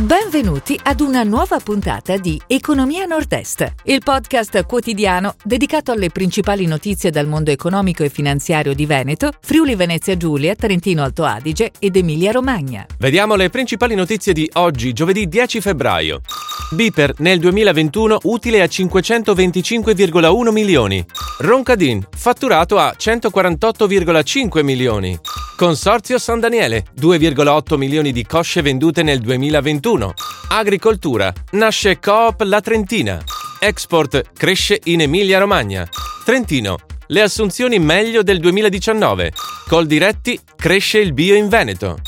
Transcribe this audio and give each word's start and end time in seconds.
Benvenuti 0.00 0.80
ad 0.82 1.00
una 1.00 1.24
nuova 1.24 1.58
puntata 1.58 2.16
di 2.16 2.40
Economia 2.46 3.04
Nord-Est, 3.04 3.74
il 3.84 4.00
podcast 4.02 4.64
quotidiano 4.64 5.34
dedicato 5.44 5.92
alle 5.92 6.08
principali 6.08 6.64
notizie 6.64 7.10
dal 7.10 7.26
mondo 7.26 7.50
economico 7.50 8.02
e 8.02 8.08
finanziario 8.08 8.72
di 8.72 8.86
Veneto, 8.86 9.30
Friuli 9.42 9.74
Venezia 9.74 10.16
Giulia, 10.16 10.54
Trentino 10.54 11.02
Alto 11.02 11.24
Adige 11.24 11.72
ed 11.78 11.96
Emilia 11.96 12.32
Romagna. 12.32 12.86
Vediamo 12.96 13.34
le 13.34 13.50
principali 13.50 13.94
notizie 13.94 14.32
di 14.32 14.48
oggi, 14.54 14.94
giovedì 14.94 15.28
10 15.28 15.60
febbraio. 15.60 16.22
Biper 16.70 17.16
nel 17.18 17.38
2021 17.38 18.20
utile 18.22 18.62
a 18.62 18.66
525,1 18.66 20.50
milioni. 20.50 21.04
Roncadin 21.40 22.02
fatturato 22.16 22.78
a 22.78 22.94
148,5 22.98 24.64
milioni. 24.64 25.20
Consorzio 25.60 26.18
San 26.18 26.40
Daniele, 26.40 26.86
2,8 26.98 27.76
milioni 27.76 28.12
di 28.12 28.24
cosce 28.24 28.62
vendute 28.62 29.02
nel 29.02 29.18
2021. 29.20 30.14
Agricoltura, 30.48 31.30
nasce 31.50 31.98
Coop 31.98 32.40
La 32.44 32.62
Trentina. 32.62 33.22
Export, 33.58 34.30
cresce 34.32 34.80
in 34.84 35.02
Emilia-Romagna. 35.02 35.86
Trentino, 36.24 36.78
le 37.08 37.20
assunzioni 37.20 37.78
meglio 37.78 38.22
del 38.22 38.40
2019. 38.40 39.32
Col 39.68 39.86
diretti, 39.86 40.40
cresce 40.56 40.98
il 40.98 41.12
bio 41.12 41.34
in 41.34 41.50
Veneto. 41.50 41.98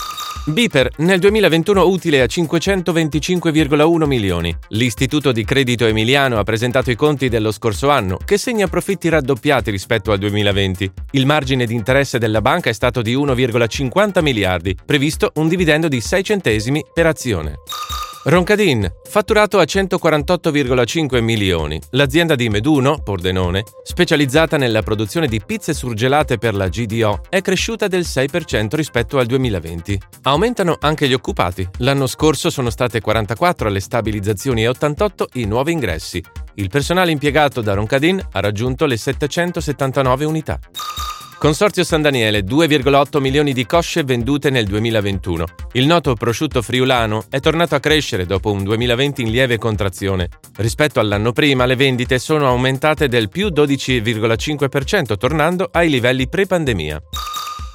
Biper 0.45 0.91
nel 0.99 1.21
2021 1.21 1.87
utile 1.87 2.21
a 2.21 2.25
525,1 2.25 4.07
milioni. 4.07 4.53
L'Istituto 4.71 5.31
di 5.31 5.45
Credito 5.45 5.87
Emiliano 5.87 6.37
ha 6.39 6.43
presentato 6.43 6.91
i 6.91 6.97
conti 6.97 7.29
dello 7.29 7.53
scorso 7.53 7.91
anno, 7.91 8.17
che 8.17 8.39
segna 8.39 8.67
profitti 8.67 9.09
raddoppiati 9.09 9.71
rispetto 9.71 10.11
al 10.11 10.19
2020. 10.19 10.91
Il 11.13 11.27
margine 11.27 11.65
di 11.65 11.75
interesse 11.75 12.19
della 12.19 12.41
banca 12.41 12.71
è 12.71 12.73
stato 12.73 13.03
di 13.03 13.15
1,50 13.15 14.21
miliardi, 14.21 14.77
previsto 14.85 15.31
un 15.37 15.47
dividendo 15.47 15.87
di 15.87 16.01
6 16.01 16.25
centesimi 16.25 16.83
per 16.93 17.07
azione. 17.07 17.59
Roncadin, 18.25 18.89
fatturato 19.03 19.59
a 19.59 19.65
148,5 19.65 21.21
milioni. 21.21 21.81
L'azienda 21.91 22.37
di 22.37 22.49
Meduno, 22.49 23.01
Pordenone, 23.03 23.65
specializzata 23.83 24.57
nella 24.57 24.83
produzione 24.83 25.27
di 25.27 25.43
pizze 25.45 25.75
surgelate 25.75 26.39
per 26.39 26.55
la 26.55 26.69
GDO, 26.69 27.23
è 27.29 27.41
cresciuta 27.41 27.89
del 27.89 28.03
6% 28.03 28.77
rispetto 28.77 29.19
al 29.19 29.27
2020. 29.27 30.01
Aumentano 30.23 30.77
anche 30.79 31.09
gli 31.09 31.15
occupati. 31.15 31.69
L'anno 31.79 32.07
scorso 32.07 32.49
sono 32.49 32.71
state 32.71 33.01
44 33.01 33.69
le 33.69 33.81
stabilizzazioni 33.81 34.63
e 34.63 34.69
88 34.69 35.29
i 35.33 35.45
nuovi 35.45 35.73
ingressi. 35.73 36.23
Il 36.55 36.69
personale 36.69 37.11
impiegato 37.11 37.61
da 37.61 37.75
Roncadin 37.75 38.25
ha 38.31 38.39
raggiunto 38.39 38.87
le 38.87 38.99
779 38.99 40.25
unità. 40.25 40.61
Consorzio 41.43 41.83
San 41.83 42.03
Daniele, 42.03 42.45
2,8 42.45 43.19
milioni 43.19 43.53
di 43.53 43.67
cosce 43.67 44.05
vendute 44.05 44.49
nel 44.49 44.65
2021. 44.65 45.45
Il 45.73 45.87
noto 45.87 46.15
prosciutto 46.15 46.63
friulano 46.63 47.25
è 47.29 47.41
tornato 47.41 47.75
a 47.75 47.81
crescere 47.81 48.27
dopo 48.27 48.53
un 48.53 48.63
2020 48.63 49.23
in 49.23 49.31
lieve 49.33 49.59
contrazione. 49.59 50.29
Rispetto 50.59 51.01
all'anno 51.01 51.33
prima, 51.33 51.67
le 51.67 51.75
vendite 51.75 52.21
sono 52.21 52.47
aumentate 52.47 53.09
del 53.09 53.29
più 53.29 53.49
12,5%, 53.49 55.17
tornando 55.17 55.69
ai 55.73 55.91
livelli 55.91 56.29
pre-pandemia. 56.29 57.03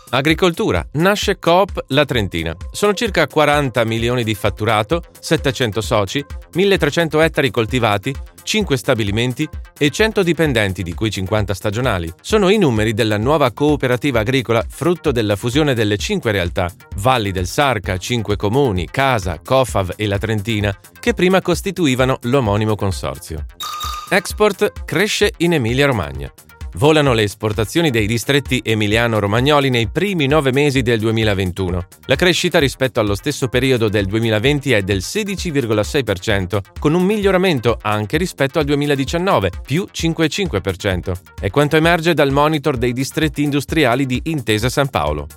Agricoltura. 0.10 0.88
Nasce 0.94 1.38
Coop 1.38 1.84
La 1.88 2.06
Trentina. 2.06 2.56
Sono 2.72 2.94
circa 2.94 3.28
40 3.28 3.84
milioni 3.84 4.24
di 4.24 4.36
fatturato, 4.36 5.04
700 5.20 5.82
soci, 5.82 6.26
1300 6.54 7.20
ettari 7.20 7.52
coltivati, 7.52 8.16
5 8.42 8.78
stabilimenti 8.78 9.48
e 9.78 9.90
100 9.90 10.24
dipendenti, 10.24 10.82
di 10.82 10.94
cui 10.94 11.12
50 11.12 11.54
stagionali. 11.54 12.12
Sono 12.22 12.48
i 12.48 12.58
numeri 12.58 12.94
della 12.94 13.18
nuova 13.18 13.52
cooperativa 13.52 14.22
agricola 14.22 14.66
frutto 14.68 15.12
della 15.12 15.36
fusione 15.36 15.74
delle 15.74 15.98
5 15.98 16.32
realtà, 16.32 16.72
Valli 16.96 17.32
del 17.32 17.48
Sarca, 17.48 17.98
5 17.98 18.38
comuni, 18.38 18.88
Casa, 18.90 19.42
Cofav 19.44 19.94
e 19.98 20.08
La 20.08 20.18
Trentina, 20.18 20.74
che 21.00 21.14
prima 21.14 21.42
costituivano 21.42 22.20
l'omonimo 22.22 22.76
consorzio. 22.76 23.46
Export 24.10 24.86
cresce 24.86 25.34
in 25.40 25.54
Emilia-Romagna. 25.54 26.32
Volano 26.76 27.14
le 27.14 27.24
esportazioni 27.24 27.90
dei 27.90 28.06
distretti 28.06 28.62
emiliano-romagnoli 28.64 29.70
nei 29.70 29.88
primi 29.90 30.28
nove 30.28 30.52
mesi 30.52 30.82
del 30.82 31.00
2021. 31.00 31.88
La 32.06 32.16
crescita 32.16 32.60
rispetto 32.60 33.00
allo 33.00 33.16
stesso 33.16 33.48
periodo 33.48 33.90
del 33.90 34.06
2020 34.06 34.72
è 34.74 34.82
del 34.82 35.00
16,6%, 35.00 36.60
con 36.80 36.94
un 36.94 37.04
miglioramento 37.04 37.78
anche 37.82 38.18
rispetto 38.18 38.60
al 38.60 38.66
2019, 38.66 39.52
più 39.64 39.88
5,5%. 39.92 41.12
È 41.40 41.50
quanto 41.50 41.78
emerge 41.78 42.14
dal 42.14 42.32
monitor 42.32 42.78
dei 42.78 42.94
distretti 42.94 43.44
industriali 43.44 44.06
di 44.06 44.22
Intesa 44.26 44.70
San 44.70 44.90
Paolo. 44.90 45.28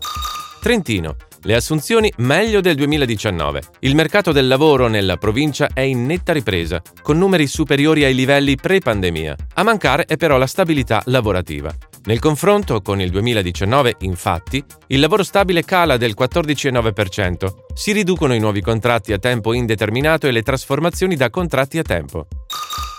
Trentino 0.61 1.17
le 1.43 1.55
assunzioni 1.55 2.13
meglio 2.19 2.61
del 2.61 2.75
2019. 2.75 3.63
Il 3.81 3.95
mercato 3.95 4.33
del 4.33 4.47
lavoro 4.47 4.89
nella 4.89 5.17
provincia 5.17 5.69
è 5.73 5.81
in 5.81 6.05
netta 6.05 6.33
ripresa, 6.33 6.83
con 7.03 7.19
numeri 7.19 7.47
superiori 7.47 8.05
ai 8.05 8.15
livelli 8.15 8.57
pre-pandemia. 8.57 9.37
A 9.55 9.63
mancare 9.63 10.05
è 10.05 10.17
però 10.17 10.37
la 10.37 10.47
stabilità 10.47 11.03
lavorativa. 11.07 11.75
Nel 12.05 12.19
confronto 12.19 12.81
con 12.81 13.01
il 13.01 13.11
2019, 13.11 13.97
infatti, 14.01 14.65
il 14.89 15.01
lavoro 15.01 15.23
stabile 15.23 15.65
cala 15.65 15.97
del 15.99 16.15
14,9%, 16.19 17.47
si 17.75 17.93
riducono 17.93 18.35
i 18.35 18.39
nuovi 18.39 18.63
contratti 18.63 19.13
a 19.13 19.19
tempo 19.19 19.53
indeterminato 19.53 20.27
e 20.27 20.31
le 20.31 20.43
trasformazioni 20.43 21.15
da 21.15 21.29
contratti 21.29 21.79
a 21.79 21.83
tempo. 21.83 22.27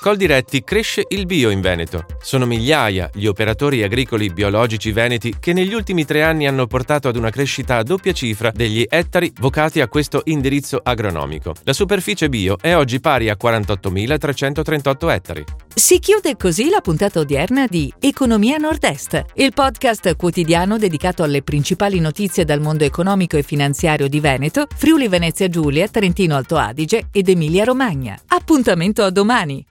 Coldiretti 0.02 0.64
cresce 0.64 1.06
il 1.10 1.28
bio 1.28 1.52
in 1.52 1.62
Veneto. 1.62 2.06
Sono 2.24 2.48
migliaia 2.48 3.08
gli 3.14 3.28
operatori 3.28 3.84
agricoli 3.84 4.34
biologici 4.34 4.92
veneti 4.92 5.36
che 5.40 5.54
negli 5.54 5.76
ultimi 5.76 6.06
tre 6.06 6.24
anni 6.24 6.48
hanno 6.48 6.66
portato 6.66 7.08
ad 7.08 7.16
una 7.18 7.30
crescita 7.30 7.78
a 7.78 7.84
doppia 7.84 8.12
cifra 8.12 8.50
degli 8.50 8.84
ettari 8.90 9.32
vocati 9.40 9.80
a 9.80 9.88
questo 9.88 10.24
indirizzo 10.26 10.80
agronomico. 10.82 11.54
La 11.66 11.74
superficie 11.74 12.30
bio 12.30 12.58
è 12.60 12.76
oggi 12.76 13.00
pari 13.00 13.30
a 13.30 13.38
48.338 13.40 15.12
ettari. 15.12 15.44
Si 15.72 16.00
chiude 16.00 16.36
così 16.36 16.70
la 16.70 16.82
puntata 16.82 17.20
odierna 17.20 17.68
di 17.68 17.94
Economia 18.00 18.58
Nord-Est, 18.58 19.24
il 19.36 19.54
podcast 19.54 20.16
quotidiano 20.16 20.80
dedicato 20.80 21.22
alle 21.22 21.44
principali 21.44 22.00
notizie 22.00 22.44
dal 22.44 22.60
mondo 22.60 22.84
economico 22.84 23.38
e 23.38 23.44
finanziario 23.44 24.08
di 24.08 24.20
Veneto, 24.20 24.66
Friuli 24.76 25.08
Venezia 25.08 25.48
Giulia, 25.48 25.88
Trentino 25.88 26.36
Alto 26.36 26.58
Adige 26.58 27.10
ed 27.12 27.30
Emilia 27.30 27.66
Romagna. 27.66 28.20
Appuntamento 28.30 29.04
a 29.04 29.12
domani! 29.12 29.64